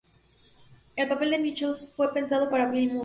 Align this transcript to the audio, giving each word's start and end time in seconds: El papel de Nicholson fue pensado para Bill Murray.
El 0.95 1.07
papel 1.07 1.29
de 1.29 1.37
Nicholson 1.37 1.89
fue 1.95 2.11
pensado 2.11 2.49
para 2.49 2.71
Bill 2.71 2.91
Murray. 2.93 2.99